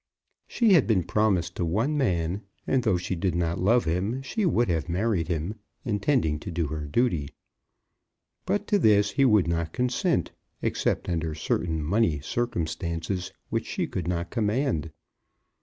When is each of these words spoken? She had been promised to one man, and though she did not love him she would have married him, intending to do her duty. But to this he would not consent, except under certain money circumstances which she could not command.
She 0.47 0.73
had 0.73 0.87
been 0.87 1.03
promised 1.03 1.53
to 1.57 1.63
one 1.63 1.95
man, 1.95 2.41
and 2.65 2.81
though 2.81 2.97
she 2.97 3.15
did 3.15 3.35
not 3.35 3.59
love 3.59 3.85
him 3.85 4.23
she 4.23 4.47
would 4.47 4.67
have 4.67 4.89
married 4.89 5.27
him, 5.27 5.53
intending 5.85 6.39
to 6.39 6.49
do 6.49 6.65
her 6.69 6.85
duty. 6.87 7.29
But 8.47 8.65
to 8.69 8.79
this 8.79 9.11
he 9.11 9.25
would 9.25 9.45
not 9.47 9.73
consent, 9.73 10.31
except 10.59 11.07
under 11.07 11.35
certain 11.35 11.83
money 11.83 12.19
circumstances 12.19 13.31
which 13.51 13.67
she 13.67 13.85
could 13.85 14.07
not 14.07 14.31
command. 14.31 14.89